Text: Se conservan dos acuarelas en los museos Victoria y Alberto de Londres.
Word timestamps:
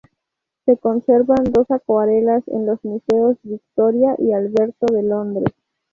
Se 0.65 0.77
conservan 0.77 1.43
dos 1.53 1.69
acuarelas 1.69 2.41
en 2.47 2.65
los 2.65 2.83
museos 2.83 3.37
Victoria 3.43 4.15
y 4.17 4.31
Alberto 4.31 4.87
de 4.91 5.03
Londres. 5.03 5.53